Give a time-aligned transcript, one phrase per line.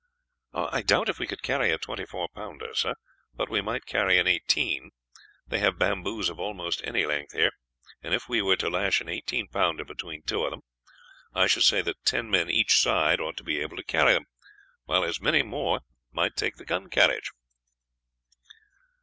[0.55, 2.95] "I doubt if we could carry a twenty four pounder, sir;
[3.35, 4.89] but we might carry an eighteen.
[5.45, 7.51] They have bamboos of almost any length here,
[8.01, 10.61] and if we were to lash an eighteen pounder between two of them,
[11.35, 14.25] I should say that ten men each side ought to able to carry them,
[14.85, 17.29] while as many more might take the gun carriage."